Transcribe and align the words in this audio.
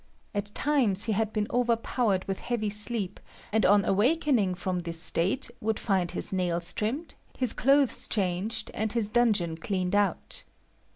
At 0.33 0.55
times 0.55 1.03
he 1.03 1.11
had 1.11 1.31
been 1.31 1.45
overpowered 1.51 2.25
with 2.27 2.39
heavy 2.39 2.71
sleep, 2.71 3.19
and 3.51 3.67
on 3.67 3.85
awakening 3.85 4.55
from 4.55 4.79
this 4.79 4.99
state 4.99 5.51
would 5.61 5.79
find 5.79 6.09
his 6.09 6.33
nails 6.33 6.73
trimmed, 6.73 7.13
his 7.37 7.53
clothes 7.53 8.07
changed, 8.07 8.71
and 8.73 8.91
his 8.93 9.09
dungeon 9.09 9.57
cleaned 9.57 9.93
out. 9.93 10.43